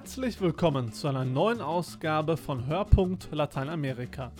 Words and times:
Herzlich 0.00 0.40
willkommen 0.40 0.94
zu 0.94 1.08
einer 1.08 1.26
neuen 1.26 1.60
Ausgabe 1.60 2.38
von 2.38 2.66
Hörpunkt 2.66 3.28
Lateinamerika. 3.32 4.32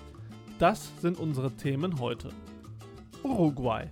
Das 0.58 0.90
sind 1.02 1.18
unsere 1.18 1.54
Themen 1.54 2.00
heute. 2.00 2.30
Uruguay. 3.22 3.90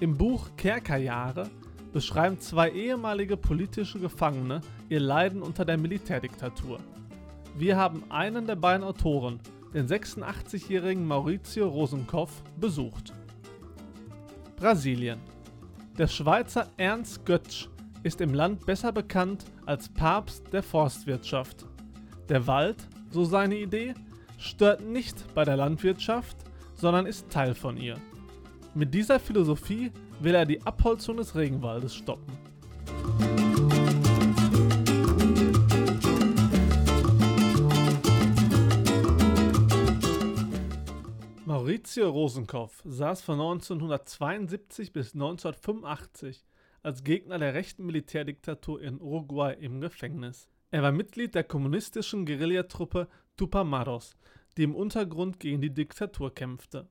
Im 0.00 0.18
Buch 0.18 0.50
Kerkerjahre 0.58 1.48
beschreiben 1.94 2.38
zwei 2.40 2.70
ehemalige 2.72 3.38
politische 3.38 3.98
Gefangene 3.98 4.60
ihr 4.90 5.00
Leiden 5.00 5.40
unter 5.40 5.64
der 5.64 5.78
Militärdiktatur. 5.78 6.78
Wir 7.56 7.78
haben 7.78 8.04
einen 8.10 8.46
der 8.46 8.56
beiden 8.56 8.84
Autoren, 8.84 9.40
den 9.72 9.86
86-jährigen 9.86 11.06
Maurizio 11.06 11.68
Rosenkopf, 11.68 12.42
besucht. 12.60 13.14
Brasilien. 14.56 15.20
Der 15.96 16.06
Schweizer 16.06 16.68
Ernst 16.76 17.24
Götsch 17.24 17.70
ist 18.02 18.20
im 18.20 18.32
Land 18.32 18.64
besser 18.64 18.92
bekannt 18.92 19.44
als 19.66 19.88
Papst 19.88 20.52
der 20.52 20.62
Forstwirtschaft. 20.62 21.66
Der 22.28 22.46
Wald, 22.46 22.76
so 23.10 23.24
seine 23.24 23.56
Idee, 23.56 23.94
stört 24.38 24.82
nicht 24.82 25.34
bei 25.34 25.44
der 25.44 25.56
Landwirtschaft, 25.56 26.36
sondern 26.74 27.06
ist 27.06 27.28
Teil 27.30 27.54
von 27.54 27.76
ihr. 27.76 27.96
Mit 28.74 28.94
dieser 28.94 29.18
Philosophie 29.18 29.90
will 30.20 30.34
er 30.34 30.46
die 30.46 30.64
Abholzung 30.64 31.16
des 31.16 31.34
Regenwaldes 31.34 31.94
stoppen. 31.94 32.38
Maurizio 41.44 42.10
Rosenkopf 42.10 42.82
saß 42.84 43.22
von 43.22 43.40
1972 43.40 44.92
bis 44.92 45.14
1985 45.14 46.44
als 46.82 47.04
Gegner 47.04 47.38
der 47.38 47.54
rechten 47.54 47.86
Militärdiktatur 47.86 48.80
in 48.80 49.00
Uruguay 49.00 49.56
im 49.58 49.80
Gefängnis. 49.80 50.48
Er 50.70 50.82
war 50.82 50.92
Mitglied 50.92 51.34
der 51.34 51.44
kommunistischen 51.44 52.26
Guerillatruppe 52.26 53.08
Tupamaros, 53.36 54.16
die 54.56 54.64
im 54.64 54.74
Untergrund 54.74 55.40
gegen 55.40 55.60
die 55.60 55.72
Diktatur 55.72 56.34
kämpfte. 56.34 56.88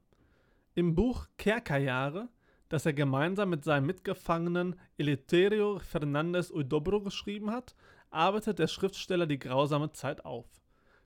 Im 0.74 0.96
Buch 0.96 1.28
Kerkerjahre, 1.38 2.30
das 2.70 2.86
er 2.86 2.94
gemeinsam 2.94 3.50
mit 3.50 3.64
seinem 3.64 3.88
Mitgefangenen 3.88 4.76
Eleuterio 4.98 5.80
Fernandez 5.80 6.52
Uidobro 6.52 7.02
geschrieben 7.02 7.52
hat, 7.52 7.76
arbeitet 8.10 8.60
der 8.60 8.68
Schriftsteller 8.68 9.28
die 9.28 9.40
grausame 9.40 9.92
Zeit 9.92 10.26
auf. 10.26 10.46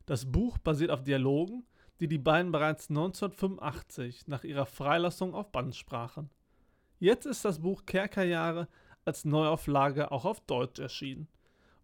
Das 0.05 0.31
Buch 0.31 0.57
basiert 0.57 0.91
auf 0.91 1.03
Dialogen, 1.03 1.65
die 1.99 2.07
die 2.07 2.17
beiden 2.17 2.51
bereits 2.51 2.89
1985 2.89 4.27
nach 4.27 4.43
ihrer 4.43 4.65
Freilassung 4.65 5.35
auf 5.35 5.51
Band 5.51 5.75
sprachen. 5.75 6.29
Jetzt 7.01 7.25
ist 7.25 7.43
das 7.45 7.57
Buch 7.57 7.87
Kerkerjahre 7.87 8.67
als 9.05 9.25
Neuauflage 9.25 10.11
auch 10.11 10.23
auf 10.23 10.39
Deutsch 10.41 10.79
erschienen. 10.79 11.27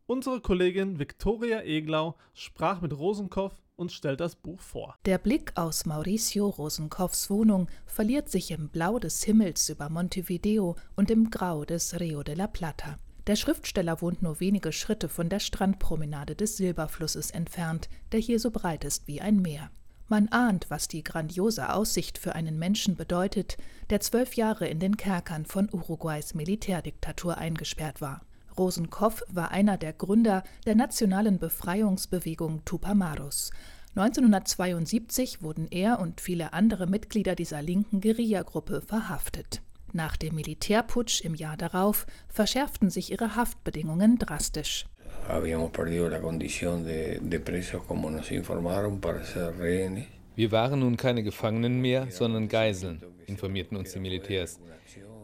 Unsere 0.05 0.41
Kollegin 0.41 0.99
Viktoria 0.99 1.63
Eglau 1.63 2.13
sprach 2.35 2.81
mit 2.81 2.95
Rosenkopf 2.95 3.55
und 3.75 3.91
stellt 3.91 4.19
das 4.19 4.35
Buch 4.35 4.59
vor. 4.59 4.95
Der 5.05 5.17
Blick 5.17 5.53
aus 5.55 5.87
Mauricio 5.87 6.47
Rosenkopfs 6.47 7.31
Wohnung 7.31 7.67
verliert 7.87 8.29
sich 8.29 8.51
im 8.51 8.69
Blau 8.69 8.99
des 8.99 9.23
Himmels 9.23 9.69
über 9.69 9.89
Montevideo 9.89 10.75
und 10.95 11.09
im 11.09 11.31
Grau 11.31 11.65
des 11.65 11.99
Rio 11.99 12.21
de 12.21 12.35
la 12.35 12.45
Plata. 12.45 12.99
Der 13.25 13.37
Schriftsteller 13.37 14.03
wohnt 14.03 14.21
nur 14.21 14.39
wenige 14.39 14.71
Schritte 14.71 15.09
von 15.09 15.29
der 15.29 15.39
Strandpromenade 15.39 16.35
des 16.35 16.57
Silberflusses 16.57 17.31
entfernt, 17.31 17.89
der 18.11 18.19
hier 18.19 18.39
so 18.39 18.51
breit 18.51 18.83
ist 18.83 19.07
wie 19.07 19.19
ein 19.19 19.41
Meer. 19.41 19.71
Man 20.09 20.29
ahnt, 20.29 20.67
was 20.69 20.87
die 20.87 21.03
grandiose 21.03 21.73
Aussicht 21.73 22.17
für 22.17 22.33
einen 22.33 22.57
Menschen 22.57 22.95
bedeutet, 22.95 23.57
der 23.89 23.99
zwölf 23.99 24.35
Jahre 24.35 24.67
in 24.67 24.79
den 24.79 24.95
Kerkern 24.95 25.45
von 25.45 25.67
Uruguays 25.69 26.33
Militärdiktatur 26.33 27.37
eingesperrt 27.37 27.99
war. 27.99 28.21
Rosenkopf 28.57 29.21
war 29.27 29.51
einer 29.51 29.77
der 29.77 29.91
Gründer 29.91 30.43
der 30.65 30.75
nationalen 30.75 31.39
Befreiungsbewegung 31.39 32.63
Tupamaros. 32.63 33.51
1972 33.95 35.41
wurden 35.41 35.67
er 35.69 35.99
und 35.99 36.21
viele 36.21 36.53
andere 36.53 36.87
Mitglieder 36.87 37.35
dieser 37.35 37.61
linken 37.61 37.99
Guerillagruppe 37.99 38.81
verhaftet. 38.81 39.61
Nach 39.91 40.15
dem 40.15 40.35
Militärputsch 40.35 41.21
im 41.21 41.35
Jahr 41.35 41.57
darauf 41.57 42.05
verschärften 42.29 42.89
sich 42.89 43.11
ihre 43.11 43.35
Haftbedingungen 43.35 44.17
drastisch 44.17 44.85
habíamos 45.29 45.71
perdido 45.71 46.09
la 46.09 46.21
condición 46.21 46.83
de, 46.85 47.19
de 47.21 47.39
presos 47.39 47.83
como 47.83 48.09
nos 48.09 48.31
informaron 48.31 48.99
para 48.99 49.23
ser 49.23 49.57
rehenes. 49.57 50.07
Wir 50.35 50.51
waren 50.51 50.81
nun 50.81 50.97
keine 50.97 51.23
Gefangenen 51.23 51.81
mehr, 51.81 52.11
sondern 52.11 52.47
Geiseln, 52.47 53.01
informierten 53.25 53.75
uns 53.75 53.93
die 53.93 53.99
Militärs. 53.99 54.59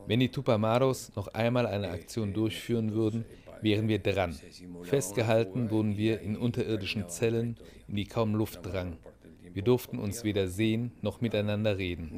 Wenn 0.07 0.19
die 0.19 0.29
Tupamaros 0.29 1.11
noch 1.15 1.27
einmal 1.27 1.67
eine 1.67 1.89
Aktion 1.89 2.33
durchführen 2.33 2.93
würden, 2.93 3.23
wären 3.61 3.87
wir 3.87 3.99
dran. 3.99 4.35
Festgehalten 4.81 5.69
wurden 5.69 5.97
wir 5.97 6.19
in 6.19 6.35
unterirdischen 6.35 7.09
Zellen, 7.09 7.57
in 7.87 7.95
die 7.95 8.05
kaum 8.05 8.33
Luft 8.33 8.65
drang. 8.65 8.97
Wir 9.53 9.61
durften 9.61 9.99
uns 9.99 10.23
weder 10.23 10.47
sehen 10.47 10.91
noch 11.01 11.21
miteinander 11.21 11.77
reden. 11.77 12.09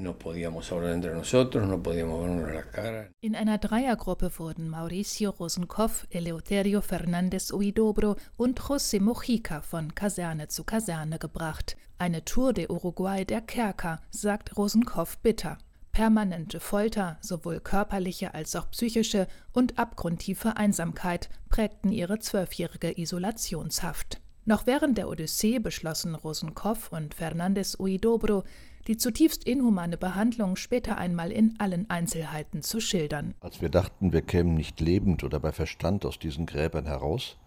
In 3.21 3.35
einer 3.35 3.57
Dreiergruppe 3.57 4.31
wurden 4.37 4.69
Mauricio 4.69 5.31
Rosenkopf, 5.31 6.07
Eleuterio 6.11 6.79
Fernandez 6.79 7.51
Uidobro 7.51 8.15
und 8.37 8.61
José 8.61 9.01
Mojica 9.01 9.61
von 9.61 9.93
Kaserne 9.93 10.47
zu 10.47 10.63
Kaserne 10.63 11.19
gebracht. 11.19 11.75
Eine 11.97 12.23
Tour 12.23 12.53
de 12.53 12.69
Uruguay 12.69 13.25
der 13.25 13.41
Kerker, 13.41 14.01
sagt 14.11 14.55
Rosenkopf 14.55 15.17
bitter. 15.17 15.57
Permanente 15.91 16.61
Folter, 16.61 17.17
sowohl 17.21 17.59
körperliche 17.59 18.33
als 18.33 18.55
auch 18.55 18.69
psychische, 18.71 19.27
und 19.51 19.77
abgrundtiefe 19.77 20.55
Einsamkeit 20.55 21.29
prägten 21.49 21.91
ihre 21.91 22.19
zwölfjährige 22.19 22.97
Isolationshaft. 22.97 24.21
Noch 24.47 24.67
während 24.67 24.99
der 24.99 25.09
Odyssee 25.09 25.57
beschlossen 25.57 26.13
Rosenkopf 26.13 26.91
und 26.91 27.15
Fernandez 27.15 27.75
Uidobro, 27.79 28.43
die 28.85 28.95
zutiefst 28.95 29.43
inhumane 29.43 29.97
Behandlung 29.97 30.55
später 30.55 30.99
einmal 30.99 31.31
in 31.31 31.55
allen 31.57 31.89
Einzelheiten 31.89 32.61
zu 32.61 32.79
schildern. 32.79 33.33
Als 33.39 33.61
wir 33.61 33.69
dachten, 33.69 34.13
wir 34.13 34.21
kämen 34.21 34.53
nicht 34.53 34.79
lebend 34.79 35.23
oder 35.23 35.39
bei 35.39 35.51
Verstand 35.51 36.05
aus 36.05 36.19
diesen 36.19 36.45
Gräbern 36.45 36.85
heraus, 36.85 37.37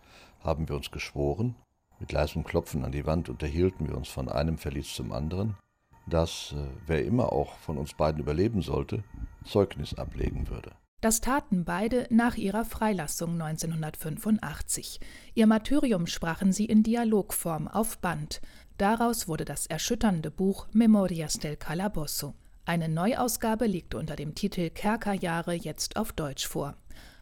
haben 0.40 0.68
wir 0.68 0.74
uns 0.74 0.90
geschworen, 0.90 1.54
mit 2.00 2.10
leisem 2.10 2.42
Klopfen 2.42 2.84
an 2.84 2.90
die 2.90 3.06
Wand 3.06 3.28
unterhielten 3.28 3.88
wir 3.88 3.96
uns 3.96 4.08
von 4.08 4.28
einem 4.28 4.58
Verlies 4.58 4.92
zum 4.92 5.12
anderen, 5.12 5.56
dass, 6.06 6.52
äh, 6.56 6.66
wer 6.86 7.04
immer 7.04 7.32
auch 7.32 7.54
von 7.58 7.78
uns 7.78 7.94
beiden 7.94 8.20
überleben 8.20 8.62
sollte, 8.62 9.04
Zeugnis 9.44 9.94
ablegen 9.94 10.48
würde. 10.48 10.72
Das 11.00 11.20
taten 11.20 11.64
beide 11.64 12.08
nach 12.10 12.36
ihrer 12.36 12.64
Freilassung 12.64 13.40
1985. 13.40 14.98
Ihr 15.34 15.46
Martyrium 15.46 16.08
sprachen 16.08 16.52
sie 16.52 16.64
in 16.64 16.82
Dialogform 16.82 17.68
auf 17.68 17.98
Band. 17.98 18.40
Daraus 18.78 19.28
wurde 19.28 19.44
das 19.44 19.66
erschütternde 19.66 20.32
Buch 20.32 20.66
Memorias 20.72 21.34
del 21.34 21.56
Calabozo. 21.56 22.34
Eine 22.64 22.88
Neuausgabe 22.88 23.66
liegt 23.66 23.94
unter 23.94 24.16
dem 24.16 24.34
Titel 24.34 24.70
Kerkerjahre 24.70 25.54
jetzt 25.54 25.96
auf 25.96 26.12
Deutsch 26.12 26.48
vor. 26.48 26.76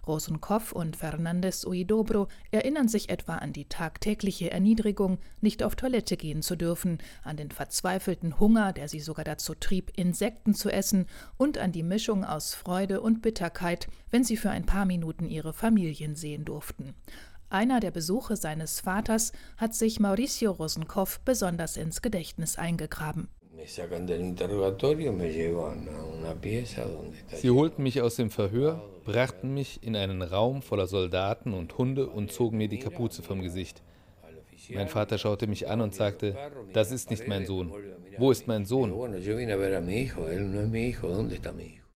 Rosenkopf 0.07 0.73
und 0.73 0.97
Fernandez 0.97 1.65
Uidobro 1.65 2.29
erinnern 2.51 2.89
sich 2.89 3.09
etwa 3.09 3.37
an 3.37 3.53
die 3.53 3.69
tagtägliche 3.69 4.51
Erniedrigung, 4.51 5.19
nicht 5.41 5.63
auf 5.63 5.77
Toilette 5.77 6.17
gehen 6.17 6.43
zu 6.43 6.57
dürfen, 6.57 6.99
an 7.23 7.37
den 7.37 7.51
verzweifelten 7.51 8.39
Hunger, 8.39 8.73
der 8.73 8.89
sie 8.89 9.01
sogar 9.01 9.25
dazu 9.25 9.55
trieb, 9.55 9.93
Insekten 9.97 10.55
zu 10.55 10.71
essen, 10.71 11.07
und 11.37 11.59
an 11.59 11.73
die 11.73 11.83
Mischung 11.83 12.25
aus 12.25 12.55
Freude 12.55 13.01
und 13.01 13.23
Bitterkeit, 13.23 13.89
wenn 14.11 14.25
sie 14.25 14.37
für 14.37 14.51
ein 14.51 14.67
paar 14.67 14.85
Minuten 14.85 15.29
ihre 15.29 15.53
Familien 15.53 16.15
sehen 16.15 16.45
durften. 16.45 16.95
Einer 17.49 17.79
der 17.79 17.93
Besuche 17.93 18.37
seines 18.37 18.81
Vaters 18.81 19.33
hat 19.57 19.75
sich 19.75 20.01
Mauricio 20.01 20.51
Rosenkopf 20.51 21.21
besonders 21.21 21.77
ins 21.77 22.03
Gedächtnis 22.03 22.57
eingegraben. 22.57 23.29
Sie 27.35 27.51
holten 27.51 27.83
mich 27.83 28.01
aus 28.01 28.17
dem 28.17 28.31
Verhör, 28.31 28.89
brachten 29.05 29.55
mich 29.55 29.83
in 29.83 29.97
einen 29.97 30.23
Raum 30.23 30.63
voller 30.63 30.87
Soldaten 30.87 31.53
und 31.53 31.77
Hunde 31.77 32.07
und 32.09 32.31
zogen 32.31 32.59
mir 32.59 32.69
die 32.69 32.79
Kapuze 32.79 33.23
vom 33.23 33.43
Gesicht. 33.43 33.83
Mein 34.73 34.89
Vater 34.89 35.19
schaute 35.19 35.47
mich 35.47 35.69
an 35.69 35.81
und 35.81 35.95
sagte, 35.95 36.37
das 36.73 36.93
ist 36.93 37.11
nicht 37.11 37.27
mein 37.29 37.45
Sohn. 37.45 37.73
Wo 38.19 38.31
ist 38.31 38.47
mein 38.47 38.65
Sohn? 38.65 38.93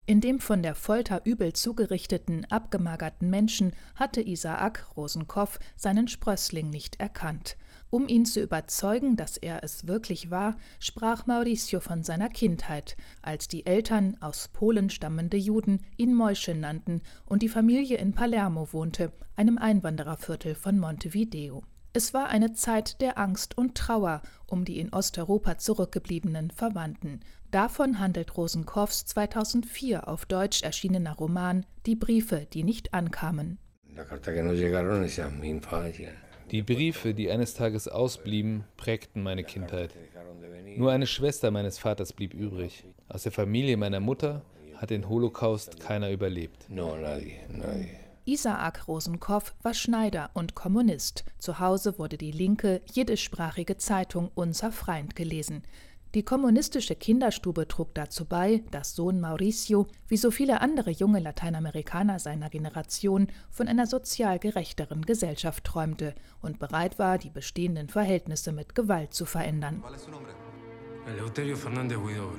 In 0.10 0.22
dem 0.22 0.40
von 0.40 0.64
der 0.64 0.74
Folter 0.74 1.22
übel 1.26 1.52
zugerichteten, 1.52 2.46
abgemagerten 2.50 3.30
Menschen 3.30 3.74
hatte 3.96 4.22
Isaak 4.22 4.88
Rosenkopf 4.96 5.60
seinen 5.76 6.08
Sprössling 6.08 6.70
nicht 6.70 7.00
erkannt. 7.02 7.58
Um 7.90 8.08
ihn 8.08 8.26
zu 8.26 8.42
überzeugen, 8.42 9.16
dass 9.16 9.38
er 9.38 9.64
es 9.64 9.88
wirklich 9.88 10.30
war, 10.30 10.58
sprach 10.80 11.26
Mauricio 11.26 11.80
von 11.80 12.04
seiner 12.04 12.30
Kindheit, 12.30 12.98
als 13.22 13.48
die 13.48 13.66
Eltern, 13.66 14.18
aus 14.20 14.50
Polen 14.50 14.90
stammende 14.90 15.38
Juden, 15.38 15.80
ihn 15.96 16.14
Mäusche 16.14 16.54
nannten 16.54 17.02
und 17.26 17.44
die 17.44 17.50
Familie 17.50 17.98
in 17.98 18.14
Palermo 18.14 18.74
wohnte, 18.74 19.14
einem 19.38 19.58
Einwandererviertel 19.58 20.56
von 20.56 20.80
Montevideo. 20.80 21.64
Es 21.94 22.14
war 22.14 22.28
eine 22.28 22.54
Zeit 22.54 23.02
der 23.02 23.18
Angst 23.18 23.58
und 23.58 23.76
Trauer 23.76 24.22
um 24.46 24.66
die 24.66 24.80
in 24.80 24.94
Osteuropa 24.94 25.58
zurückgebliebenen 25.58 26.52
Verwandten. 26.52 27.22
Davon 27.50 28.00
handelt 28.00 28.36
Rosenkopfs 28.36 29.06
2004 29.06 30.08
auf 30.08 30.26
Deutsch 30.26 30.62
erschienener 30.62 31.16
Roman 31.16 31.66
Die 31.86 31.96
Briefe, 31.96 32.46
die 32.52 32.64
nicht 32.64 32.94
ankamen. 32.94 33.60
La 33.96 34.04
carta 34.04 34.32
que 34.32 34.44
no 34.44 34.52
llegaron 34.52 35.04
es 35.06 35.18
mi 35.40 35.50
infancia. 35.50 36.12
Die 36.52 36.62
Briefe, 36.62 37.14
die 37.14 37.30
eines 37.30 37.56
Tages 37.56 37.88
ausblieben, 37.88 38.64
prägten 38.78 39.22
meine 39.22 39.44
Kindheit. 39.44 39.94
Nur 40.78 40.92
eine 40.92 41.08
Schwester 41.08 41.52
meines 41.52 41.78
Vaters 41.78 42.14
blieb 42.14 42.34
übrig. 42.34 42.86
Aus 43.10 43.24
der 43.24 43.32
Familie 43.32 43.76
meiner 43.78 44.00
Mutter 44.00 44.44
hat 44.76 44.92
den 44.92 45.10
Holocaust 45.10 45.80
keiner 45.80 46.12
überlebt. 46.12 46.68
Isaak 48.26 48.88
Rosenkopf 48.88 49.54
war 49.64 49.74
Schneider 49.74 50.30
und 50.34 50.54
Kommunist. 50.54 51.26
Zu 51.38 51.60
Hause 51.60 51.98
wurde 51.98 52.18
die 52.18 52.32
linke, 52.32 52.82
jiddischsprachige 52.94 53.78
Zeitung 53.78 54.32
Unser 54.36 54.72
Freund 54.72 55.16
gelesen. 55.16 55.64
Die 56.14 56.24
kommunistische 56.24 56.96
Kinderstube 56.96 57.68
trug 57.68 57.94
dazu 57.94 58.26
bei, 58.26 58.64
dass 58.72 58.96
Sohn 58.96 59.20
Mauricio, 59.20 59.88
wie 60.08 60.18
so 60.18 60.32
viele 60.32 60.62
andere 60.62 60.90
junge 60.90 61.20
Lateinamerikaner 61.20 62.20
seiner 62.20 62.50
Generation, 62.50 63.28
von 63.50 63.68
einer 63.68 63.88
sozial 63.88 64.40
gerechteren 64.40 65.06
Gesellschaft 65.06 65.66
träumte 65.66 66.16
und 66.42 66.60
bereit 66.60 66.98
war, 66.98 67.18
die 67.18 67.30
bestehenden 67.30 67.90
Verhältnisse 67.90 68.54
mit 68.54 68.74
Gewalt 68.74 69.14
zu 69.14 69.26
verändern. 69.26 69.84
Eleuterio 71.08 71.56
Fernández 71.56 71.98
Huidobro. 71.98 72.36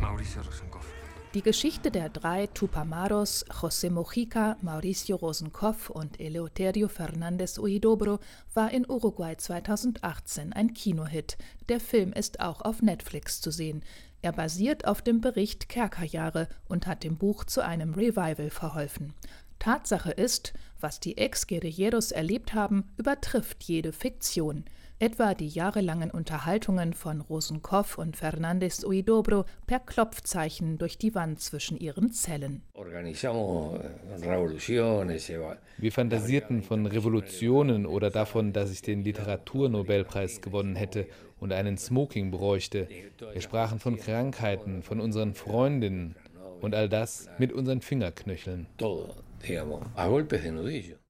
Mauricio 0.00 0.42
Rosenkopf. 0.42 0.99
Die 1.32 1.42
Geschichte 1.42 1.92
der 1.92 2.08
drei 2.08 2.48
Tupamaros, 2.48 3.46
José 3.46 3.88
Mojica, 3.88 4.56
Mauricio 4.62 5.14
Rosenkopf 5.14 5.88
und 5.88 6.18
Eleuterio 6.18 6.88
Fernández 6.88 7.56
Huidobro, 7.56 8.18
war 8.52 8.72
in 8.72 8.84
Uruguay 8.90 9.36
2018 9.36 10.52
ein 10.52 10.74
Kinohit. 10.74 11.38
Der 11.68 11.78
Film 11.78 12.12
ist 12.12 12.40
auch 12.40 12.62
auf 12.62 12.82
Netflix 12.82 13.40
zu 13.40 13.52
sehen. 13.52 13.84
Er 14.22 14.32
basiert 14.32 14.88
auf 14.88 15.02
dem 15.02 15.20
Bericht 15.20 15.68
Kerkerjahre 15.68 16.48
und 16.68 16.88
hat 16.88 17.04
dem 17.04 17.16
Buch 17.16 17.44
zu 17.44 17.64
einem 17.64 17.94
Revival 17.94 18.50
verholfen. 18.50 19.14
Tatsache 19.60 20.10
ist, 20.10 20.52
was 20.80 20.98
die 20.98 21.16
Ex-Guerilleros 21.16 22.10
erlebt 22.10 22.54
haben, 22.54 22.90
übertrifft 22.96 23.62
jede 23.62 23.92
Fiktion 23.92 24.64
etwa 25.00 25.32
die 25.34 25.48
jahrelangen 25.48 26.10
Unterhaltungen 26.10 26.92
von 26.92 27.22
Rosenkopf 27.22 27.96
und 27.96 28.18
Fernandez 28.18 28.84
Uidobro 28.84 29.46
per 29.66 29.80
Klopfzeichen 29.80 30.76
durch 30.76 30.98
die 30.98 31.14
Wand 31.14 31.40
zwischen 31.40 31.78
ihren 31.78 32.12
Zellen. 32.12 32.62
Wir 35.78 35.92
fantasierten 35.92 36.62
von 36.62 36.86
Revolutionen 36.86 37.86
oder 37.86 38.10
davon, 38.10 38.52
dass 38.52 38.70
ich 38.70 38.82
den 38.82 39.02
Literaturnobelpreis 39.02 40.42
gewonnen 40.42 40.76
hätte 40.76 41.06
und 41.38 41.52
einen 41.54 41.78
Smoking 41.78 42.30
bräuchte. 42.30 42.86
Wir 43.32 43.40
sprachen 43.40 43.78
von 43.78 43.96
Krankheiten, 43.96 44.82
von 44.82 45.00
unseren 45.00 45.34
Freundinnen 45.34 46.14
und 46.60 46.74
all 46.74 46.90
das 46.90 47.26
mit 47.38 47.54
unseren 47.54 47.80
Fingerknöcheln. 47.80 48.66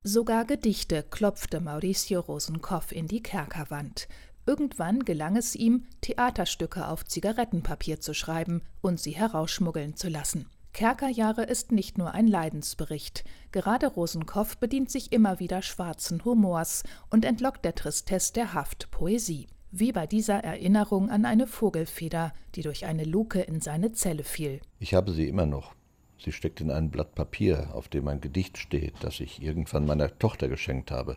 Sogar 0.03 0.47
Gedichte 0.47 1.03
klopfte 1.03 1.61
Mauricio 1.61 2.21
Rosenkopf 2.21 2.91
in 2.91 3.07
die 3.07 3.23
Kerkerwand. 3.23 4.09
Irgendwann 4.47 5.01
gelang 5.01 5.37
es 5.37 5.55
ihm, 5.55 5.85
Theaterstücke 6.01 6.89
auf 6.89 7.05
Zigarettenpapier 7.05 8.01
zu 8.01 8.15
schreiben 8.15 8.63
und 8.81 8.99
sie 8.99 9.11
herausschmuggeln 9.11 9.97
zu 9.97 10.09
lassen. 10.09 10.47
Kerkerjahre 10.73 11.43
ist 11.43 11.71
nicht 11.71 11.99
nur 11.99 12.13
ein 12.13 12.27
Leidensbericht. 12.27 13.25
Gerade 13.53 13.89
Rosenkopf 13.89 14.57
bedient 14.57 14.91
sich 14.91 15.13
immer 15.13 15.39
wieder 15.39 15.61
schwarzen 15.61 16.25
Humors 16.25 16.83
und 17.11 17.27
entlockt 17.27 17.67
der 17.67 17.75
Tristesse 17.75 18.33
der 18.33 18.55
Haft 18.55 18.91
Poesie. 18.91 19.49
Wie 19.71 19.93
bei 19.93 20.07
dieser 20.07 20.43
Erinnerung 20.43 21.11
an 21.11 21.27
eine 21.27 21.47
Vogelfeder, 21.47 22.33
die 22.55 22.63
durch 22.63 22.87
eine 22.87 23.05
Luke 23.05 23.41
in 23.41 23.61
seine 23.61 23.93
Zelle 23.93 24.25
fiel. 24.25 24.63
Ich 24.79 24.95
habe 24.95 25.13
sie 25.13 25.29
immer 25.29 25.45
noch. 25.45 25.75
Sie 26.23 26.33
steckt 26.33 26.61
in 26.61 26.71
ein 26.71 26.91
Blatt 26.91 27.15
Papier, 27.15 27.71
auf 27.73 27.89
dem 27.89 28.07
ein 28.09 28.21
Gedicht 28.21 28.59
steht, 28.59 28.95
das 29.01 29.21
ich 29.21 29.43
irgendwann 29.43 29.87
meiner 29.87 30.19
Tochter 30.19 30.49
geschenkt 30.49 30.91
habe. 30.91 31.17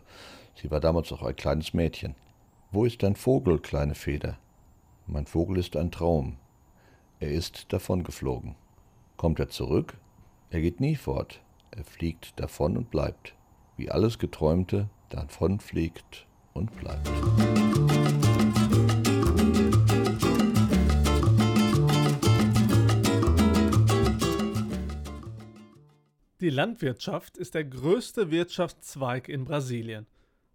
Sie 0.54 0.70
war 0.70 0.80
damals 0.80 1.12
auch 1.12 1.22
ein 1.22 1.36
kleines 1.36 1.74
Mädchen. 1.74 2.14
Wo 2.72 2.84
ist 2.86 3.02
dein 3.02 3.14
Vogel, 3.14 3.58
kleine 3.58 3.94
Feder? 3.94 4.38
Mein 5.06 5.26
Vogel 5.26 5.58
ist 5.58 5.76
ein 5.76 5.90
Traum. 5.90 6.38
Er 7.20 7.30
ist 7.30 7.72
davongeflogen. 7.72 8.54
Kommt 9.16 9.38
er 9.38 9.48
zurück? 9.48 9.98
Er 10.50 10.60
geht 10.60 10.80
nie 10.80 10.96
fort. 10.96 11.40
Er 11.70 11.84
fliegt 11.84 12.40
davon 12.40 12.76
und 12.76 12.90
bleibt. 12.90 13.34
Wie 13.76 13.90
alles 13.90 14.18
Geträumte 14.18 14.88
davon 15.10 15.60
fliegt 15.60 16.26
und 16.54 16.74
bleibt. 16.76 17.10
Die 26.44 26.50
Landwirtschaft 26.50 27.38
ist 27.38 27.54
der 27.54 27.64
größte 27.64 28.30
Wirtschaftszweig 28.30 29.30
in 29.30 29.46
Brasilien. 29.46 30.06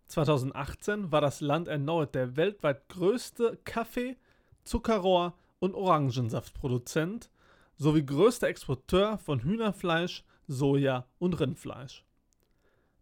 2018 0.06 1.12
war 1.12 1.20
das 1.20 1.42
Land 1.42 1.68
erneut 1.68 2.14
der 2.14 2.38
weltweit 2.38 2.88
größte 2.90 3.58
Kaffee-, 3.64 4.16
Zuckerrohr- 4.64 5.34
und 5.58 5.74
Orangensaftproduzent 5.74 7.32
sowie 7.76 8.06
größter 8.06 8.50
Exporteur 8.50 9.18
von 9.18 9.42
Hühnerfleisch, 9.42 10.24
Soja 10.48 11.08
und 11.18 11.40
Rindfleisch. 11.40 12.06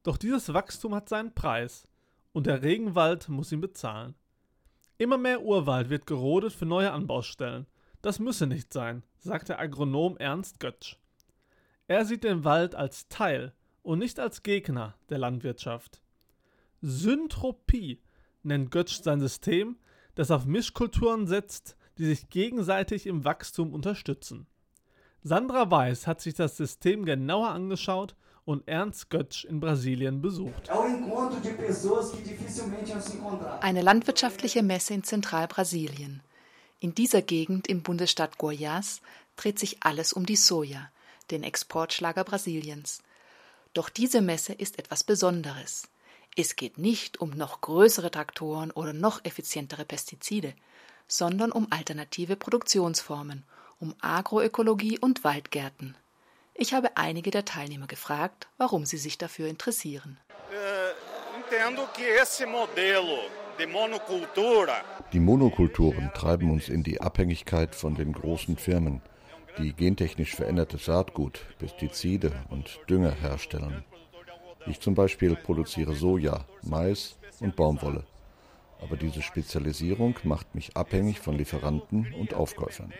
Doch 0.04 0.16
dieses 0.16 0.54
Wachstum 0.54 0.96
hat 0.96 1.10
seinen 1.10 1.36
Preis 1.36 1.90
und 2.32 2.48
der 2.48 2.64
Regenwald 2.64 3.28
muss 3.28 3.52
ihn 3.52 3.60
bezahlen. 3.60 4.16
Immer 4.98 5.18
mehr 5.18 5.42
Urwald 5.42 5.90
wird 5.90 6.08
gerodet 6.08 6.54
für 6.54 6.66
neue 6.66 6.94
Anbaustellen. 6.94 7.68
Das 8.02 8.20
müsse 8.20 8.48
nicht 8.48 8.72
sein, 8.72 9.04
sagt 9.18 9.50
der 9.50 9.60
Agronom 9.60 10.16
Ernst 10.16 10.62
Götsch. 10.62 10.96
Er 11.88 12.06
sieht 12.06 12.24
den 12.24 12.44
Wald 12.44 12.76
als 12.76 13.08
Teil 13.08 13.54
und 13.82 14.00
nicht 14.00 14.20
als 14.20 14.44
Gegner 14.44 14.96
der 15.10 15.18
Landwirtschaft. 15.20 16.02
Syntropie 16.82 18.02
nennt 18.44 18.72
Götsch 18.72 19.02
sein 19.02 19.20
System, 19.22 19.78
das 20.16 20.32
auf 20.32 20.46
Mischkulturen 20.46 21.28
setzt, 21.28 21.78
die 21.98 22.06
sich 22.06 22.30
gegenseitig 22.30 23.08
im 23.08 23.24
Wachstum 23.24 23.74
unterstützen. 23.74 24.48
Sandra 25.24 25.72
Weiß 25.72 26.08
hat 26.08 26.22
sich 26.22 26.34
das 26.34 26.58
System 26.58 27.06
genauer 27.06 27.50
angeschaut 27.50 28.16
und 28.46 28.68
Ernst 28.68 29.10
Götsch 29.10 29.46
in 29.46 29.60
Brasilien 29.60 30.22
besucht. 30.22 30.70
Eine 33.62 33.82
landwirtschaftliche 33.82 34.64
Messe 34.64 34.94
in 34.94 35.04
Zentralbrasilien. 35.04 36.22
In 36.80 36.94
dieser 36.94 37.22
Gegend 37.22 37.68
im 37.68 37.82
Bundesstaat 37.82 38.38
Goiás 38.38 39.02
dreht 39.36 39.60
sich 39.60 39.78
alles 39.82 40.14
um 40.14 40.26
die 40.26 40.36
Soja, 40.36 40.90
den 41.32 41.44
Exportschlager 41.44 42.24
Brasiliens. 42.24 43.02
Doch 43.74 43.90
diese 43.90 44.22
Messe 44.22 44.54
ist 44.54 44.80
etwas 44.80 45.04
Besonderes. 45.04 45.88
Es 46.36 46.56
geht 46.56 46.78
nicht 46.78 47.20
um 47.20 47.32
noch 47.32 47.62
größere 47.62 48.12
Traktoren 48.12 48.72
oder 48.72 48.94
noch 48.94 49.26
effizientere 49.26 49.86
Pestizide, 49.86 50.54
sondern 51.08 51.52
um 51.52 51.68
alternative 51.72 52.36
Produktionsformen, 52.36 53.44
um 53.80 53.96
Agroökologie 54.02 55.00
und 55.00 55.24
Waldgärten. 55.24 55.96
Ich 56.54 56.74
habe 56.74 56.98
einige 56.98 57.32
der 57.32 57.46
Teilnehmer 57.46 57.88
gefragt, 57.88 58.48
warum 58.58 58.86
sie 58.86 58.98
sich 58.98 59.18
dafür 59.18 59.48
interessieren. 59.48 60.18
Die 65.14 65.20
Monokulturen 65.20 66.12
treiben 66.14 66.52
uns 66.52 66.70
in 66.70 66.84
die 66.84 67.02
Abhängigkeit 67.02 67.76
von 67.76 67.96
den 67.96 68.14
großen 68.14 68.58
Firmen 68.58 69.02
die 69.58 69.74
gentechnisch 69.74 70.36
veränderte 70.36 70.78
Saatgut, 70.78 71.40
Pestizide 71.60 72.32
und 72.50 72.80
Dünger 72.90 73.12
herstellen. 73.12 73.84
Ich 74.66 74.80
zum 74.80 74.96
Beispiel 74.96 75.36
produziere 75.36 75.96
Soja, 75.96 76.46
Mais 76.62 77.18
und 77.40 77.56
Baumwolle. 77.56 78.06
Aber 78.82 78.96
diese 78.96 79.22
Spezialisierung 79.22 80.16
macht 80.24 80.54
mich 80.54 80.76
abhängig 80.76 81.20
von 81.20 81.38
Lieferanten 81.38 82.14
und 82.14 82.34
Aufkäufern. 82.34 82.94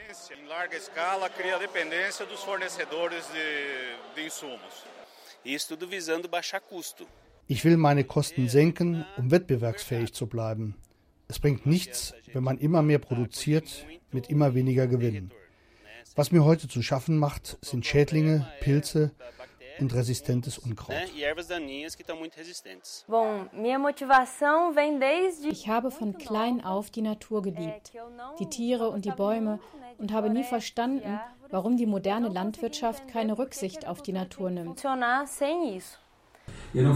Ich 7.50 7.64
will 7.64 7.78
meine 7.78 8.04
Kosten 8.04 8.50
senken, 8.50 9.06
um 9.18 9.32
wettbewerbsfähig 9.32 10.14
zu 10.14 10.28
bleiben. 10.28 10.76
Es 11.28 11.40
bringt 11.40 11.66
nichts, 11.66 12.14
wenn 12.34 12.44
man 12.44 12.58
immer 12.58 12.82
mehr 12.82 13.00
produziert 13.00 13.86
mit 14.12 14.30
immer 14.30 14.56
weniger 14.56 14.88
Gewinn. 14.88 15.32
Was 16.16 16.32
mir 16.32 16.44
heute 16.44 16.68
zu 16.68 16.82
schaffen 16.82 17.18
macht, 17.18 17.58
sind 17.62 17.86
Schädlinge, 17.86 18.48
Pilze 18.60 19.12
und 19.80 19.94
resistentes 19.94 20.58
Unkraut. 20.58 20.96
Ich 25.50 25.68
habe 25.68 25.92
von 25.92 26.18
klein 26.18 26.64
auf 26.64 26.90
die 26.90 27.02
Natur 27.02 27.42
geliebt, 27.42 27.92
die 28.40 28.46
Tiere 28.48 28.90
und 28.90 29.06
die 29.06 29.12
Bäume 29.12 29.60
und 29.98 30.12
habe 30.12 30.30
nie 30.30 30.44
verstanden, 30.44 31.20
warum 31.50 31.78
die 31.78 31.86
moderne 31.86 32.30
Landwirtschaft 32.30 33.08
keine 33.08 33.38
Rücksicht 33.38 33.88
auf 33.88 34.02
die 34.02 34.14
Natur 34.14 34.50
nimmt. 34.50 34.84
Io 36.74 36.94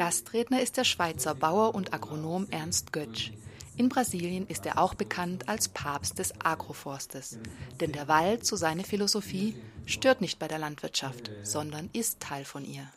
Gastredner 0.00 0.62
ist 0.62 0.78
der 0.78 0.84
Schweizer 0.84 1.34
Bauer 1.34 1.74
und 1.74 1.92
Agronom 1.92 2.48
Ernst 2.50 2.90
Götsch. 2.90 3.32
In 3.76 3.90
Brasilien 3.90 4.46
ist 4.46 4.64
er 4.64 4.78
auch 4.78 4.94
bekannt 4.94 5.46
als 5.46 5.68
Papst 5.68 6.18
des 6.18 6.32
Agroforstes. 6.42 7.38
Denn 7.82 7.92
der 7.92 8.08
Wald, 8.08 8.46
so 8.46 8.56
seine 8.56 8.82
Philosophie, 8.82 9.62
stört 9.84 10.22
nicht 10.22 10.38
bei 10.38 10.48
der 10.48 10.56
Landwirtschaft, 10.56 11.30
sondern 11.42 11.90
ist 11.92 12.18
Teil 12.18 12.46
von 12.46 12.64
ihr. 12.64 12.90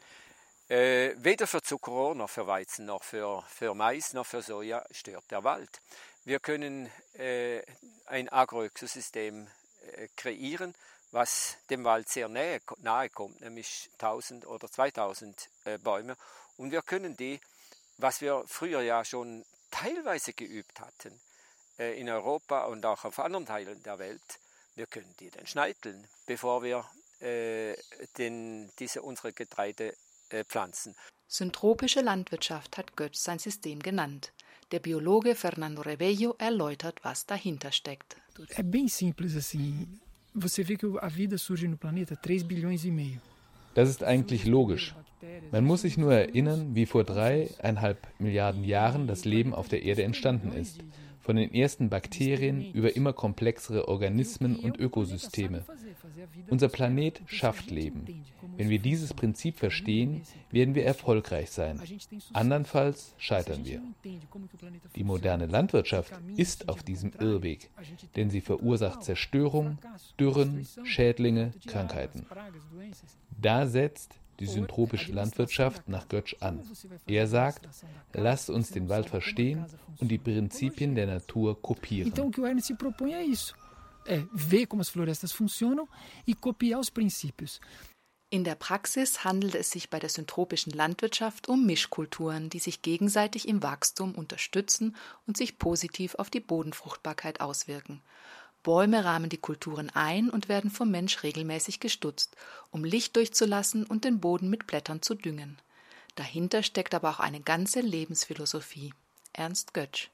Äh, 0.70 1.16
weder 1.18 1.46
für 1.46 1.62
Zuckerrohr 1.62 2.16
noch 2.16 2.30
für 2.30 2.48
Weizen 2.48 2.86
noch 2.86 3.04
für, 3.04 3.44
für 3.50 3.76
Mais 3.76 4.14
noch 4.14 4.26
für 4.26 4.42
Soja 4.42 4.86
stört 4.92 5.30
der 5.30 5.44
Wald. 5.44 5.82
Wir 6.24 6.40
können 6.40 6.90
äh, 7.16 7.62
ein 8.06 8.30
Agroökosystem 8.30 9.50
äh, 9.92 10.08
kreieren, 10.16 10.74
was 11.12 11.58
dem 11.70 11.84
Wald 11.84 12.08
sehr 12.08 12.30
nahe, 12.30 12.62
nahe 12.78 13.10
kommt, 13.10 13.42
nämlich 13.42 13.90
1000 14.00 14.48
oder 14.48 14.72
2000 14.72 15.50
äh, 15.66 15.78
Bäume. 15.78 16.16
Und 16.58 16.72
wir 16.72 16.82
können 16.82 17.16
die, 17.18 17.40
was 17.98 18.22
wir 18.22 18.44
früher 18.48 18.82
ja 18.82 19.04
schon 19.04 19.44
teilweise 19.72 20.34
geübt 20.34 20.80
hatten, 20.80 21.20
äh, 21.80 22.00
in 22.00 22.10
Europa 22.10 22.66
und 22.66 22.86
auch 22.86 23.04
auf 23.06 23.20
anderen 23.20 23.46
Teilen 23.46 23.82
der 23.84 24.00
Welt, 24.00 24.22
wir 24.76 24.88
können 24.88 25.14
die 25.20 25.30
dann 25.30 25.48
schneideln, 25.48 26.08
bevor 26.26 26.64
wir 26.64 26.86
äh, 27.20 27.76
den, 28.18 28.72
diese 28.80 29.02
unsere 29.02 29.34
Getreide 29.34 29.94
äh, 30.30 30.44
pflanzen. 30.44 30.96
Syntropische 31.28 32.02
Landwirtschaft 32.02 32.78
hat 32.78 32.96
Götz 32.96 33.24
sein 33.24 33.40
System 33.40 33.80
genannt. 33.80 34.34
Der 34.72 34.80
Biologe 34.80 35.36
Fernando 35.36 35.82
Rebello 35.82 36.36
erläutert, 36.38 37.04
was 37.04 37.26
dahinter 37.26 37.72
steckt. 37.72 38.18
É 38.50 38.64
bem 38.64 38.88
simples 38.88 39.36
assim. 39.36 40.00
Você 40.34 40.64
vê 40.64 40.76
que 40.76 40.88
a 41.00 41.08
vida 41.08 41.38
surge 41.38 41.68
no 41.68 41.78
planeta 41.78 42.16
3 42.16 42.44
bilhões 42.44 42.84
e 42.84 42.92
meio. 42.92 43.22
Das 43.74 43.90
ist 43.90 44.04
eigentlich 44.04 44.46
logisch. 44.46 44.96
Man 45.52 45.66
muss 45.66 45.82
sich 45.82 45.98
nur 45.98 46.14
erinnern, 46.14 46.76
wie 46.76 46.86
vor 46.86 47.04
dreieinhalb 47.04 48.08
Milliarden 48.20 48.64
Jahren 48.64 49.08
das 49.08 49.26
Leben 49.26 49.54
auf 49.54 49.68
der 49.68 49.84
Erde 49.84 50.04
entstanden 50.04 50.52
ist 50.52 50.80
von 51.24 51.38
den 51.38 51.54
ersten 51.54 51.90
Bakterien 51.90 52.74
über 52.74 52.96
immer 52.96 53.14
komplexere 53.14 53.88
Organismen 53.88 54.58
und 54.58 54.78
Ökosysteme. 54.78 55.64
Unser 56.50 56.68
Planet 56.68 57.22
schafft 57.28 57.72
Leben. 57.72 58.06
Wenn 58.58 58.70
wir 58.70 58.80
dieses 58.80 59.14
Prinzip 59.14 59.58
verstehen, 59.58 60.24
werden 60.52 60.76
wir 60.76 60.86
erfolgreich 60.86 61.50
sein. 61.50 61.82
Andernfalls 62.34 63.16
scheitern 63.18 63.66
wir. 63.66 63.82
Die 64.96 65.04
moderne 65.06 65.46
Landwirtschaft 65.46 66.14
ist 66.36 66.68
auf 66.68 66.84
diesem 66.84 67.14
Irrweg, 67.20 67.70
denn 68.18 68.30
sie 68.30 68.42
verursacht 68.42 69.04
Zerstörung, 69.04 69.78
Dürren, 70.20 70.68
Schädlinge, 70.84 71.54
Krankheiten. 71.66 72.26
Da 73.40 73.68
setzt 73.68 74.16
die 74.40 74.46
syntropische 74.46 75.12
Landwirtschaft 75.12 75.88
nach 75.88 76.08
Götsch 76.08 76.36
an. 76.40 76.62
Er 77.08 77.28
sagt, 77.28 77.68
lasst 78.14 78.50
uns 78.50 78.72
den 78.72 78.90
Wald 78.90 79.10
verstehen 79.10 79.66
und 80.00 80.10
die 80.10 80.18
Prinzipien 80.18 80.96
der 80.96 81.08
Natur 81.08 81.62
kopieren. 81.62 82.08
Então 82.08 82.28
o 82.28 82.32
que 82.32 82.42
o 82.42 82.46
Ernest 82.46 82.68
se 82.68 82.76
propõe 82.76 83.14
é 83.14 83.24
isso. 83.24 83.56
É 84.06 84.26
ver 84.34 84.66
como 84.66 84.82
as 84.82 84.90
florestas 84.90 85.32
funcionam 85.32 85.88
e 86.28 86.34
copiar 86.36 86.80
os 86.80 86.90
princípios. 86.90 87.62
In 88.30 88.44
der 88.44 88.56
Praxis 88.56 89.24
handelt 89.24 89.54
es 89.54 89.70
sich 89.70 89.92
bei 89.92 90.00
der 90.00 90.10
syntropischen 90.10 90.74
Landwirtschaft 90.74 91.48
um 91.48 91.68
Mischkulturen, 91.68 92.50
die 92.50 92.58
sich 92.58 92.82
gegenseitig 92.82 93.48
im 93.48 93.62
Wachstum 93.62 94.16
unterstützen 94.16 94.96
und 95.28 95.38
sich 95.38 95.60
positiv 95.60 96.16
auf 96.16 96.32
die 96.32 96.40
Bodenfruchtbarkeit 96.40 97.42
auswirken. 97.42 98.02
Bäume 98.64 99.04
rahmen 99.04 99.30
die 99.30 99.38
Kulturen 99.38 99.92
ein 99.94 100.30
und 100.30 100.48
werden 100.48 100.72
vom 100.72 100.90
Mensch 100.90 101.22
regelmäßig 101.22 101.82
gestutzt, 101.82 102.36
um 102.72 102.86
Licht 102.86 103.16
durchzulassen 103.18 103.86
und 103.86 104.06
den 104.06 104.22
Boden 104.22 104.50
mit 104.50 104.68
Blättern 104.68 105.02
zu 105.02 105.16
düngen. 105.16 105.60
Dahinter 106.16 106.64
steckt 106.64 106.96
aber 106.96 107.10
auch 107.10 107.20
eine 107.20 107.42
ganze 107.42 107.82
Lebensphilosophie. 107.82 108.94
Ernst 109.34 109.74
Götsch. 109.74 110.10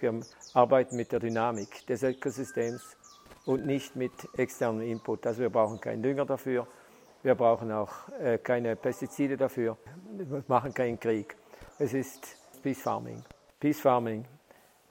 Wir 0.00 0.20
arbeiten 0.52 0.96
mit 0.96 1.12
der 1.12 1.20
Dynamik 1.20 1.86
des 1.86 2.02
Ökosystems 2.02 2.96
und 3.46 3.64
nicht 3.64 3.96
mit 3.96 4.12
externem 4.36 4.82
Input. 4.82 5.26
Also 5.26 5.40
wir 5.40 5.50
brauchen 5.50 5.80
keinen 5.80 6.02
Dünger 6.02 6.26
dafür, 6.26 6.66
wir 7.22 7.34
brauchen 7.34 7.72
auch 7.72 8.08
äh, 8.20 8.38
keine 8.38 8.76
Pestizide 8.76 9.36
dafür, 9.36 9.78
wir 10.12 10.44
machen 10.46 10.74
keinen 10.74 11.00
Krieg. 11.00 11.36
Es 11.78 11.94
ist 11.94 12.36
Peace 12.62 12.82
Farming. 12.82 13.24
Peace 13.58 13.80
Farming 13.80 14.24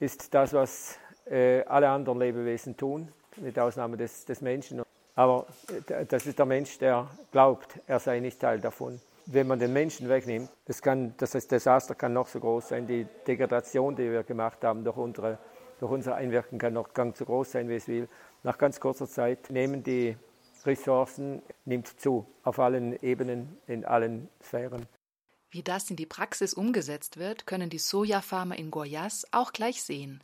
ist 0.00 0.32
das, 0.34 0.52
was 0.52 0.98
äh, 1.30 1.62
alle 1.64 1.88
anderen 1.88 2.18
Lebewesen 2.18 2.76
tun, 2.76 3.08
mit 3.36 3.58
Ausnahme 3.58 3.96
des, 3.96 4.24
des 4.24 4.40
Menschen. 4.40 4.82
Aber 5.14 5.46
äh, 5.88 6.06
das 6.06 6.26
ist 6.26 6.38
der 6.38 6.46
Mensch, 6.46 6.78
der 6.78 7.08
glaubt, 7.32 7.78
er 7.86 7.98
sei 7.98 8.20
nicht 8.20 8.40
Teil 8.40 8.60
davon. 8.60 9.00
Wenn 9.26 9.46
man 9.46 9.58
den 9.58 9.72
Menschen 9.72 10.08
wegnimmt, 10.08 10.48
das, 10.64 10.80
kann, 10.80 11.14
das 11.18 11.34
heißt, 11.34 11.50
Desaster 11.50 11.94
kann 11.94 12.12
noch 12.12 12.28
so 12.28 12.40
groß 12.40 12.68
sein, 12.68 12.86
die 12.86 13.06
Degradation, 13.26 13.94
die 13.94 14.10
wir 14.10 14.22
gemacht 14.22 14.64
haben 14.64 14.84
durch, 14.84 14.96
unsere, 14.96 15.38
durch 15.80 15.92
unser 15.92 16.14
Einwirken, 16.14 16.58
kann 16.58 16.72
noch 16.72 16.94
ganz 16.94 17.18
so 17.18 17.26
groß 17.26 17.52
sein, 17.52 17.68
wie 17.68 17.76
es 17.76 17.88
will. 17.88 18.08
Nach 18.42 18.56
ganz 18.56 18.80
kurzer 18.80 19.06
Zeit 19.06 19.50
nehmen 19.50 19.82
die 19.82 20.16
Ressourcen 20.64 21.42
nimmt 21.64 22.00
zu, 22.00 22.26
auf 22.42 22.58
allen 22.58 23.00
Ebenen, 23.02 23.58
in 23.66 23.84
allen 23.84 24.28
Sphären. 24.42 24.86
Wie 25.50 25.62
das 25.62 25.88
in 25.88 25.96
die 25.96 26.06
Praxis 26.06 26.52
umgesetzt 26.52 27.16
wird, 27.16 27.46
können 27.46 27.70
die 27.70 27.78
Sojafarmer 27.78 28.58
in 28.58 28.70
Goiás 28.70 29.26
auch 29.32 29.52
gleich 29.52 29.82
sehen. 29.82 30.22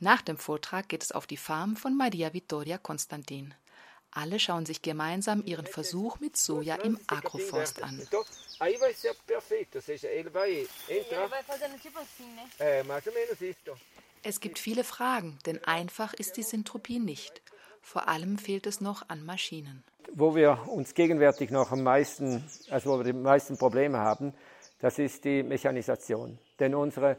Nach 0.00 0.22
dem 0.22 0.36
Vortrag 0.36 0.88
geht 0.88 1.02
es 1.02 1.12
auf 1.12 1.26
die 1.26 1.36
Farm 1.36 1.76
von 1.76 1.96
Maria 1.96 2.32
Vittoria 2.32 2.78
Konstantin. 2.78 3.54
Alle 4.10 4.38
schauen 4.38 4.64
sich 4.64 4.80
gemeinsam 4.80 5.42
ihren 5.44 5.66
Versuch 5.66 6.20
mit 6.20 6.36
Soja 6.36 6.76
im 6.76 6.98
Agroforst 7.08 7.82
an. 7.82 8.00
Es 14.22 14.40
gibt 14.40 14.58
viele 14.58 14.84
Fragen, 14.84 15.38
denn 15.46 15.64
einfach 15.64 16.14
ist 16.14 16.36
die 16.36 16.42
Syntropie 16.42 16.98
nicht. 16.98 17.42
Vor 17.82 18.08
allem 18.08 18.38
fehlt 18.38 18.66
es 18.66 18.80
noch 18.80 19.08
an 19.08 19.24
Maschinen. 19.24 19.84
Wo 20.12 20.34
wir 20.34 20.68
uns 20.68 20.94
gegenwärtig 20.94 21.50
noch 21.50 21.72
am 21.72 21.82
meisten, 21.82 22.44
also 22.70 22.90
wo 22.90 22.98
wir 22.98 23.04
die 23.04 23.12
meisten 23.12 23.58
Probleme 23.58 23.98
haben, 23.98 24.32
das 24.78 24.98
ist 24.98 25.24
die 25.24 25.42
Mechanisation. 25.42 26.38
Denn 26.60 26.74
unsere 26.74 27.16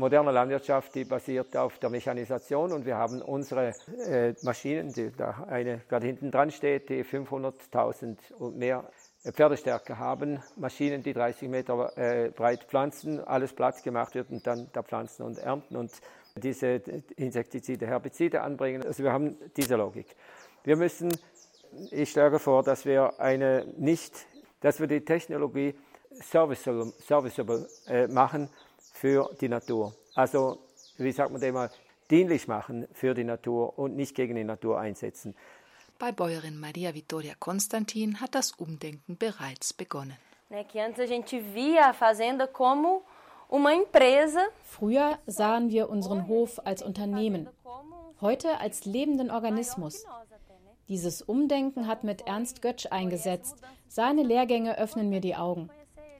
moderne 0.00 0.32
Landwirtschaft, 0.32 0.94
die 0.94 1.04
basiert 1.04 1.56
auf 1.56 1.78
der 1.78 1.90
Mechanisation 1.90 2.72
und 2.72 2.84
wir 2.84 2.96
haben 2.96 3.22
unsere 3.22 3.74
äh, 4.08 4.34
Maschinen, 4.42 4.92
die 4.92 5.12
da 5.12 5.46
eine 5.48 5.82
gerade 5.88 6.06
hinten 6.06 6.30
dran 6.30 6.50
steht, 6.50 6.88
die 6.88 7.04
500.000 7.04 8.16
und 8.38 8.56
mehr 8.56 8.90
Pferdestärke 9.30 9.98
haben, 9.98 10.42
Maschinen, 10.56 11.02
die 11.02 11.12
30 11.12 11.48
Meter 11.48 11.96
äh, 11.96 12.30
breit 12.30 12.64
pflanzen, 12.64 13.20
alles 13.20 13.52
Platz 13.52 13.82
gemacht 13.82 14.14
wird 14.14 14.30
und 14.30 14.46
dann 14.46 14.68
da 14.72 14.82
pflanzen 14.82 15.24
und 15.24 15.38
ernten 15.38 15.76
und 15.76 15.92
diese 16.36 16.80
Insektizide, 17.16 17.86
Herbizide 17.86 18.40
anbringen. 18.40 18.82
Also 18.82 19.04
wir 19.04 19.12
haben 19.12 19.36
diese 19.56 19.76
Logik. 19.76 20.16
Wir 20.64 20.76
müssen, 20.76 21.14
ich 21.90 22.10
schlage 22.10 22.38
vor, 22.38 22.62
dass 22.62 22.86
wir 22.86 23.20
eine 23.20 23.66
nicht, 23.76 24.26
dass 24.60 24.80
wir 24.80 24.86
die 24.86 25.04
Technologie 25.04 25.74
serviceable, 26.22 26.92
serviceable 27.06 27.68
äh, 27.86 28.08
machen, 28.08 28.48
für 29.00 29.30
die 29.40 29.48
Natur. 29.48 29.94
Also, 30.14 30.58
wie 30.98 31.12
sagt 31.12 31.32
man 31.32 31.40
dem 31.40 31.54
mal, 31.54 31.70
dienlich 32.10 32.46
machen 32.48 32.86
für 32.92 33.14
die 33.14 33.24
Natur 33.24 33.78
und 33.78 33.96
nicht 33.96 34.14
gegen 34.14 34.34
die 34.34 34.44
Natur 34.44 34.78
einsetzen. 34.78 35.34
Bei 35.98 36.12
Bäuerin 36.12 36.60
Maria 36.60 36.94
Vittoria 36.94 37.32
Konstantin 37.38 38.20
hat 38.20 38.34
das 38.34 38.52
Umdenken 38.52 39.16
bereits 39.16 39.72
begonnen. 39.72 40.16
Früher 44.64 45.18
sahen 45.26 45.70
wir 45.70 45.88
unseren 45.88 46.28
Hof 46.28 46.60
als 46.66 46.82
Unternehmen, 46.82 47.48
heute 48.20 48.58
als 48.58 48.84
lebenden 48.84 49.30
Organismus. 49.30 50.04
Dieses 50.88 51.22
Umdenken 51.22 51.86
hat 51.86 52.04
mit 52.04 52.26
Ernst 52.26 52.60
Götsch 52.60 52.86
eingesetzt. 52.90 53.56
Seine 53.88 54.24
Lehrgänge 54.24 54.76
öffnen 54.76 55.08
mir 55.08 55.20
die 55.20 55.36
Augen. 55.36 55.70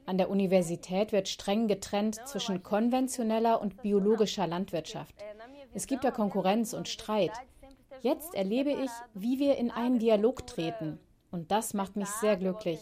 An 0.06 0.18
der 0.18 0.30
Universität 0.30 1.12
wird 1.12 1.28
streng 1.28 1.68
getrennt 1.68 2.16
zwischen 2.26 2.62
konventioneller 2.62 3.60
und 3.60 3.82
biologischer 3.82 4.46
Landwirtschaft. 4.46 5.14
Es 5.72 5.86
gibt 5.86 6.04
da 6.04 6.10
Konkurrenz 6.10 6.72
und 6.72 6.88
Streit. 6.88 7.32
Jetzt 8.00 8.34
erlebe 8.34 8.70
ich, 8.70 8.90
wie 9.14 9.38
wir 9.38 9.56
in 9.56 9.70
einen 9.70 9.98
Dialog 9.98 10.46
treten. 10.46 10.98
Und 11.30 11.50
das 11.50 11.74
macht 11.74 11.96
mich 11.96 12.08
sehr 12.08 12.36
glücklich. 12.36 12.80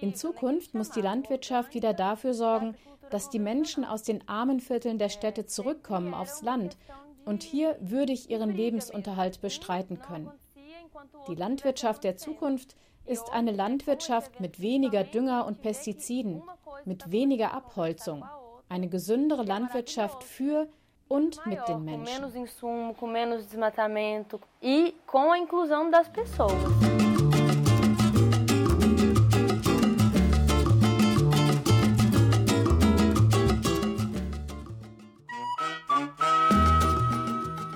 In 0.00 0.14
Zukunft 0.14 0.74
muss 0.74 0.90
die 0.90 1.00
Landwirtschaft 1.00 1.74
wieder 1.74 1.92
dafür 1.92 2.34
sorgen, 2.34 2.76
dass 3.10 3.30
die 3.30 3.38
Menschen 3.38 3.84
aus 3.84 4.02
den 4.02 4.26
armen 4.28 4.60
Vierteln 4.60 4.98
der 4.98 5.08
Städte 5.08 5.46
zurückkommen 5.46 6.14
aufs 6.14 6.42
Land 6.42 6.76
und 7.24 7.42
hier 7.42 7.76
würdig 7.80 8.30
ihren 8.30 8.54
Lebensunterhalt 8.54 9.40
bestreiten 9.40 10.00
können. 10.00 10.30
Die 11.28 11.34
Landwirtschaft 11.34 12.04
der 12.04 12.16
Zukunft 12.16 12.76
ist 13.06 13.32
eine 13.32 13.52
Landwirtschaft 13.52 14.40
mit 14.40 14.60
weniger 14.60 15.04
Dünger 15.04 15.46
und 15.46 15.62
Pestiziden, 15.62 16.42
mit 16.84 17.10
weniger 17.10 17.52
Abholzung, 17.52 18.24
eine 18.68 18.88
gesündere 18.88 19.42
Landwirtschaft 19.42 20.22
für 20.24 20.68
und 21.08 21.44
mit 21.44 21.58
den 21.66 21.84
Menschen. 21.84 22.24
E 24.62 24.92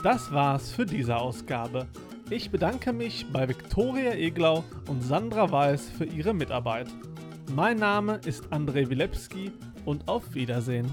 das 0.04 0.30
war's 0.30 0.70
für 0.70 0.86
diese 0.86 1.16
Ausgabe. 1.16 1.88
Ich 2.34 2.50
bedanke 2.50 2.92
mich 2.92 3.26
bei 3.32 3.48
Viktoria 3.48 4.14
Eglau 4.14 4.64
und 4.88 5.04
Sandra 5.04 5.52
Weiß 5.52 5.88
für 5.88 6.04
ihre 6.04 6.34
Mitarbeit. 6.34 6.88
Mein 7.54 7.76
Name 7.76 8.20
ist 8.26 8.46
André 8.46 8.88
Wilepski 8.90 9.52
und 9.84 10.08
auf 10.08 10.34
Wiedersehen. 10.34 10.92